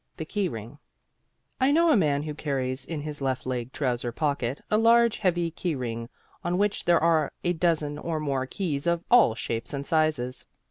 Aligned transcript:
THE 0.17 0.25
KEY 0.25 0.49
RING 0.49 0.79
I 1.59 1.71
know 1.71 1.91
a 1.91 1.95
man 1.95 2.23
who 2.23 2.33
carries 2.33 2.85
in 2.87 3.01
his 3.01 3.21
left 3.21 3.45
leg 3.45 3.71
trouser 3.71 4.11
pocket 4.11 4.59
a 4.71 4.77
large 4.79 5.19
heavy 5.19 5.51
key 5.51 5.75
ring, 5.75 6.09
on 6.43 6.57
which 6.57 6.85
there 6.85 6.99
are 6.99 7.31
a 7.43 7.53
dozen 7.53 7.99
or 7.99 8.19
more 8.19 8.47
keys 8.47 8.87
of 8.87 9.03
all 9.11 9.35
shapes 9.35 9.73
and 9.75 9.85
sizes. 9.85 10.47